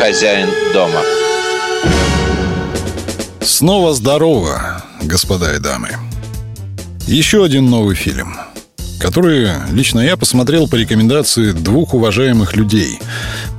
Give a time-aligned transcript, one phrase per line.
[0.00, 1.02] хозяин дома.
[3.42, 5.90] Снова здорово, господа и дамы.
[7.06, 8.34] Еще один новый фильм,
[8.98, 12.98] который лично я посмотрел по рекомендации двух уважаемых людей.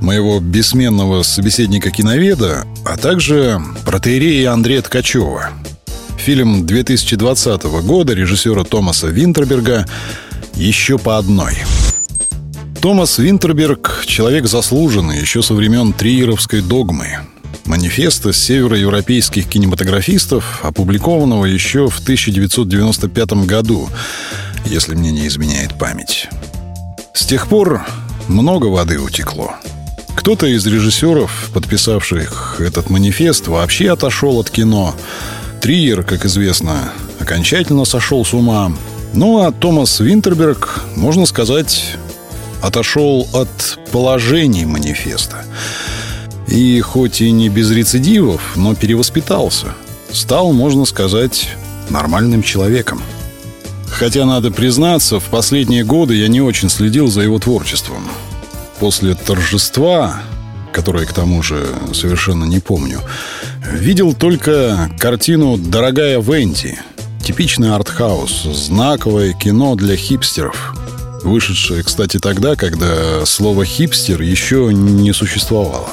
[0.00, 5.50] Моего бессменного собеседника-киноведа, а также протеерея Андрея Ткачева.
[6.18, 9.86] Фильм 2020 года режиссера Томаса Винтерберга
[10.54, 11.54] «Еще по одной».
[12.82, 17.20] Томас Винтерберг– человек заслуженный еще со времен триеровской догмы.
[17.64, 23.88] Манифеста североевропейских кинематографистов, опубликованного еще в 1995 году,
[24.64, 26.28] если мне не изменяет память.
[27.14, 27.86] С тех пор
[28.26, 29.54] много воды утекло.
[30.16, 34.96] Кто-то из режиссеров, подписавших этот манифест, вообще отошел от кино.
[35.60, 38.72] Триер, как известно, окончательно сошел с ума.
[39.14, 41.96] Ну а Томас Винтерберг, можно сказать,
[42.62, 45.44] отошел от положений манифеста.
[46.46, 49.74] И хоть и не без рецидивов, но перевоспитался.
[50.12, 51.48] Стал, можно сказать,
[51.90, 53.02] нормальным человеком.
[53.88, 58.08] Хотя, надо признаться, в последние годы я не очень следил за его творчеством.
[58.78, 60.22] После торжества,
[60.72, 63.00] которое, к тому же, совершенно не помню,
[63.70, 66.78] видел только картину «Дорогая Венди»,
[67.24, 70.74] типичный артхаус, знаковое кино для хипстеров–
[71.22, 75.90] вышедшая, кстати, тогда, когда слово «хипстер» еще не существовало.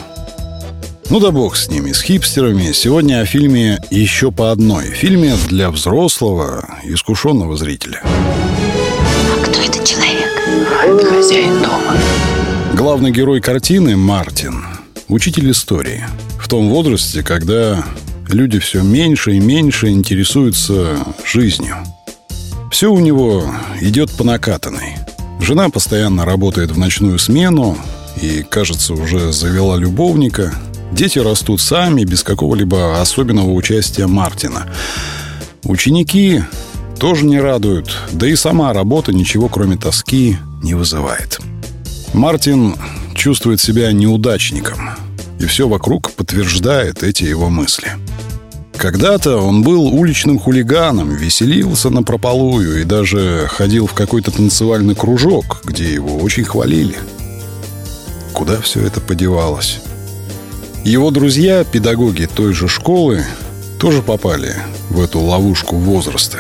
[1.09, 2.71] Ну да бог с ними, с хипстерами.
[2.71, 4.85] Сегодня о фильме «Еще по одной».
[4.91, 8.03] Фильме для взрослого, искушенного зрителя.
[8.03, 10.29] А кто этот человек?
[11.09, 11.95] Хозяин дома.
[12.75, 14.63] Главный герой картины– Мартин,
[15.07, 16.05] учитель истории.
[16.39, 17.83] В том возрасте, когда
[18.29, 21.77] люди все меньше и меньше интересуются жизнью.
[22.71, 24.95] Все у него идет по накатанной.
[25.39, 27.77] Жена постоянно работает в ночную смену
[28.21, 30.53] и, кажется, уже завела любовника.
[30.91, 34.67] Дети растут сами, без какого-либо особенного участия Мартина.
[35.63, 36.43] Ученики
[36.99, 41.39] тоже не радуют, да и сама работа ничего, кроме тоски, не вызывает.
[42.13, 42.75] Мартин
[43.15, 44.91] чувствует себя неудачником,
[45.39, 47.91] и все вокруг подтверждает эти его мысли–
[48.79, 55.61] когда-то он был уличным хулиганом, веселился на прополую и даже ходил в какой-то танцевальный кружок,
[55.65, 56.95] где его очень хвалили.
[58.31, 59.81] Куда все это подевалось?
[60.85, 63.25] Его друзья, педагоги той же школы,
[63.79, 64.55] тоже попали
[64.89, 66.39] в эту ловушку возраста.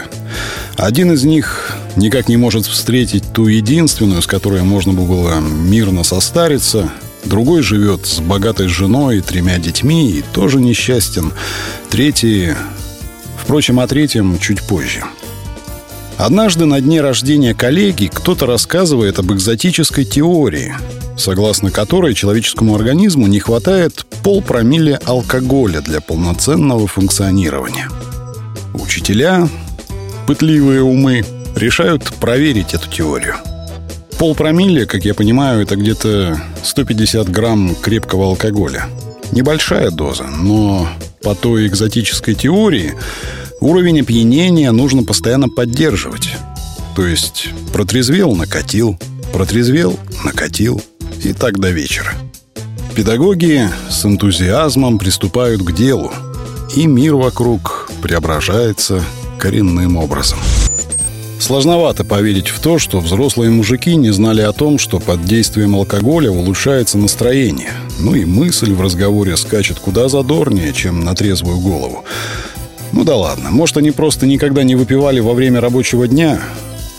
[0.77, 6.89] Один из них никак не может встретить ту единственную, с которой можно было мирно состариться–
[7.25, 11.33] Другой живет с богатой женой и тремя детьми и тоже несчастен.
[11.89, 12.53] Третий...
[13.37, 15.03] Впрочем, о третьем чуть позже.
[16.17, 20.75] Однажды на дне рождения коллеги кто-то рассказывает об экзотической теории,
[21.17, 27.89] согласно которой человеческому организму не хватает полпромилле алкоголя для полноценного функционирования.
[28.73, 29.47] Учителя,
[30.27, 31.25] пытливые умы,
[31.55, 33.35] решают проверить эту теорию–
[34.19, 38.87] Полпромилле, как я понимаю, это где-то 150 грамм крепкого алкоголя.
[39.31, 40.89] Небольшая доза, но
[41.23, 42.95] по той экзотической теории
[43.61, 46.35] уровень опьянения нужно постоянно поддерживать.
[46.97, 48.99] То есть протрезвел, накатил,
[49.31, 50.81] протрезвел, накатил
[51.23, 52.11] и так до вечера.
[52.95, 56.11] Педагоги с энтузиазмом приступают к делу,
[56.75, 59.01] и мир вокруг преображается
[59.37, 60.39] коренным образом.
[61.39, 66.29] Сложновато поверить в то, что взрослые мужики не знали о том, что под действием алкоголя
[66.29, 67.71] улучшается настроение.
[67.97, 72.03] Ну и мысль в разговоре скачет куда задорнее, чем на трезвую голову.
[72.91, 76.41] Ну да ладно, может они просто никогда не выпивали во время рабочего дня,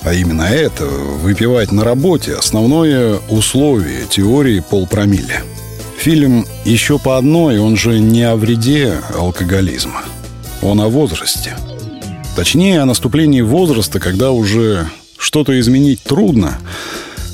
[0.03, 5.43] а именно это, выпивать на работе, основное условие теории полпромилле.
[5.99, 10.03] Фильм «Еще по одной», он же не о вреде алкоголизма.
[10.62, 11.56] Он о возрасте–
[12.37, 16.59] Точнее, о наступлении возраста, когда уже что-то изменить трудно,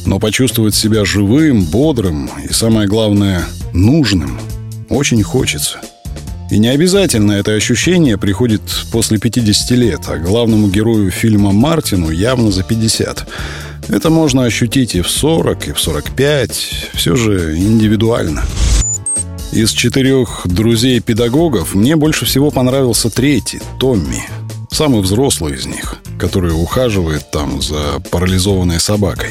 [0.06, 4.40] но почувствовать себя живым, бодрым и, самое главное, нужным
[4.88, 5.80] очень хочется.
[6.50, 8.62] И не обязательно это ощущение приходит
[8.92, 13.26] после 50 лет, а главному герою фильма Мартину явно за 50.
[13.88, 18.44] Это можно ощутить и в 40, и в 45, все же индивидуально.
[19.52, 24.22] Из четырех друзей-педагогов мне больше всего понравился третий, Томми–
[24.76, 29.30] Самый взрослый из них, который ухаживает там за парализованной собакой.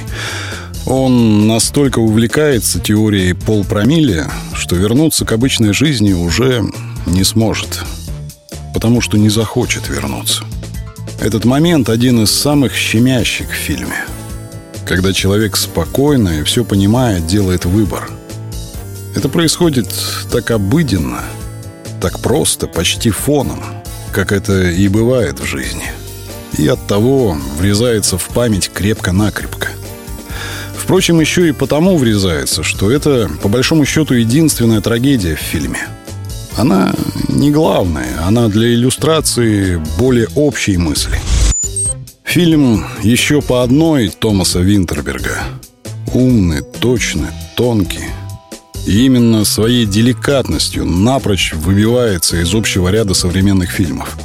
[0.87, 4.25] Он настолько увлекается теорией полпромилле,
[4.55, 6.65] что вернуться к обычной жизни уже
[7.05, 7.83] не сможет.
[8.73, 10.45] Потому что не захочет вернуться.
[11.21, 14.03] Этот момент один из самых щемящих в фильме.
[14.83, 18.09] Когда человек спокойно и все понимает, делает выбор.
[19.15, 19.93] Это происходит
[20.31, 21.21] так обыденно,
[22.01, 23.63] так просто, почти фоном,
[24.15, 25.91] как это и бывает в жизни.
[26.57, 29.67] И от того врезается в память крепко-накрепко.
[30.73, 35.85] Впрочем, еще и потому врезается, что это, по большому счету, единственная трагедия в фильме.
[36.55, 36.93] Она
[37.27, 41.19] не главная, она для иллюстрации более общей мысли.
[42.23, 45.39] Фильм «Еще по одной» Томаса Винтерберга.
[46.13, 48.05] Умный, точный, тонкий.
[48.85, 54.17] И именно своей деликатностью напрочь выбивается из общего ряда современных фильмов.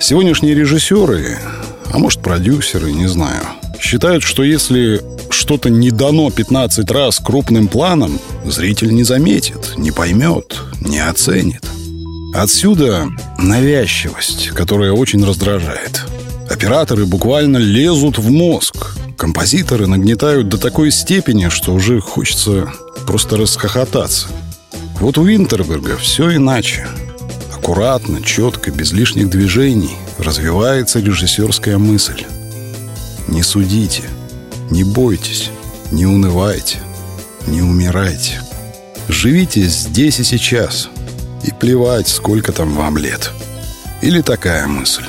[0.00, 1.38] Сегодняшние режиссеры,
[1.90, 3.42] а может продюсеры, не знаю,
[3.80, 5.00] считают, что если
[5.30, 11.64] что-то не дано 15 раз крупным планом, зритель не заметит, не поймет, не оценит.
[12.34, 13.06] Отсюда
[13.38, 16.02] навязчивость, которая очень раздражает.
[16.50, 18.94] Операторы буквально лезут в мозг.
[19.16, 22.70] Композиторы нагнетают до такой степени, что уже хочется
[23.06, 24.28] просто расхохотаться.
[25.00, 26.86] Вот у Винтерберга все иначе.
[27.54, 32.24] Аккуратно, четко, без лишних движений развивается режиссерская мысль.
[33.28, 34.04] Не судите–
[34.70, 35.50] не бойтесь,
[35.92, 36.78] не унывайте,
[37.46, 38.40] не умирайте.
[39.08, 40.88] Живите здесь и сейчас.
[41.44, 43.30] И плевать, сколько там вам лет.
[44.02, 45.04] Или такая мысль.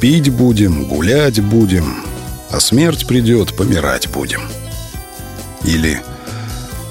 [0.00, 2.04] Пить будем, гулять будем,
[2.50, 4.40] а смерть придет, помирать будем.
[5.64, 6.00] Или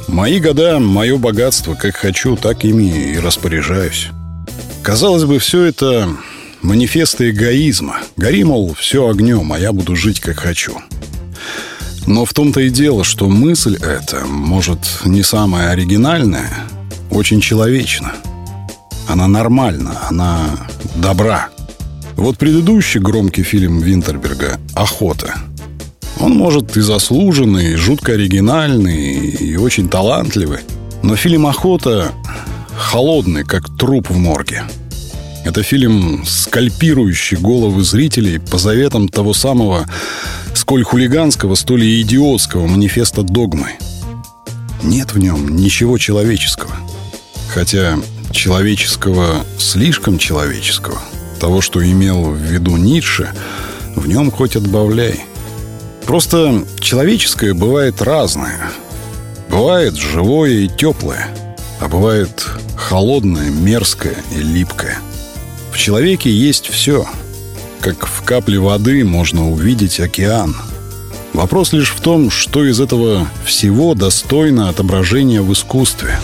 [0.08, 4.10] мои года, мое богатство, как хочу, так ими и распоряжаюсь.
[4.82, 6.10] Казалось бы, все это
[6.62, 7.98] манифесты эгоизма.
[8.18, 10.78] Гори, мол, все огнем, а я буду жить, как хочу.
[12.06, 16.50] Но в том-то и дело, что мысль эта, может, не самая оригинальная,
[17.10, 18.14] очень человечна.
[19.08, 21.50] Она нормальна, она добра.
[22.16, 25.34] Вот предыдущий громкий фильм Винтерберга «Охота».
[26.20, 30.60] Он, может, и заслуженный, и жутко оригинальный, и очень талантливый.
[31.02, 32.12] Но фильм «Охота»
[32.76, 34.64] холодный, как труп в морге.
[35.44, 39.86] Это фильм, скальпирующий головы зрителей по заветам того самого
[40.56, 43.74] сколь хулиганского, столь и идиотского манифеста догмы.
[44.84, 46.74] Нет в нем ничего человеческого.
[47.50, 48.00] Хотя
[48.32, 51.00] человеческого, слишком человеческого,
[51.40, 53.34] того, что имел в виду Ницше,
[53.96, 55.26] в нем хоть отбавляй.
[56.06, 58.72] Просто человеческое бывает разное.
[59.50, 61.28] Бывает живое и теплое,
[61.80, 62.46] а бывает
[62.76, 64.98] холодное, мерзкое и липкое.
[65.72, 67.06] В человеке есть все—
[67.84, 70.56] как в капле воды можно увидеть океан.
[71.34, 76.18] Вопрос лишь в том, что из этого всего достойно отображения в искусстве.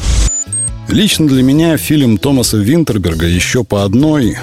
[0.88, 4.38] Лично для меня фильм Томаса Винтерберга «Еще по одной»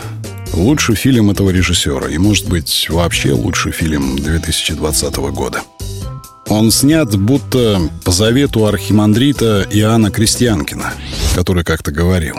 [0.56, 5.62] лучший фильм этого режиссера и, может быть, вообще лучший фильм 2020 года.
[6.48, 10.94] Он снят будто по завету архимандрита Иоанна Крестьянкина,
[11.34, 12.36] который как-то говорил.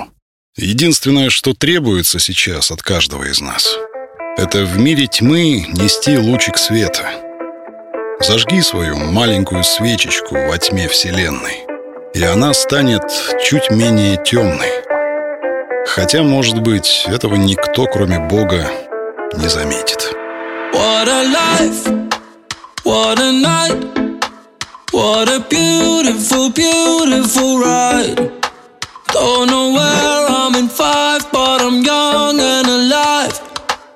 [0.56, 3.78] Единственное, что требуется сейчас от каждого из нас—
[4.38, 7.04] это в мире тьмы нести лучик света.
[8.20, 11.66] Зажги свою маленькую свечечку во тьме Вселенной,
[12.14, 13.04] и она станет
[13.44, 14.87] чуть менее темной.
[15.88, 18.70] Хотя, может быть, этого никто, кроме Бога,
[19.36, 20.14] не заметит.
[20.74, 22.10] What a life,
[22.84, 23.78] what a night,
[24.92, 28.32] what a beautiful, beautiful ride.
[29.14, 33.40] Don't know where I'm in five, but I'm young and alive.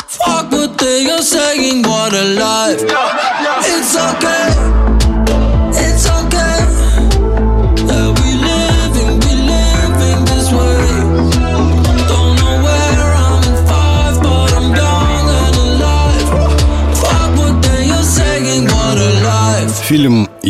[0.08, 2.82] Fuck what they are saying, what a life.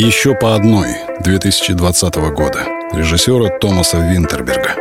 [0.03, 0.87] «Еще по одной»
[1.19, 4.75] 2020 года режиссера Томаса Винтерберга.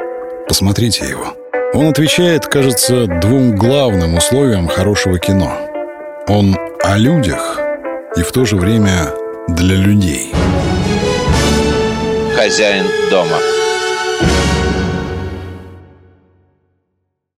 [0.49, 1.35] Посмотрите его.
[1.75, 5.53] Он отвечает, кажется, двум главным условиям хорошего кино.
[6.27, 7.61] Он о людях
[8.17, 9.13] и в то же время
[9.47, 10.33] для людей.
[12.35, 13.37] Хозяин дома.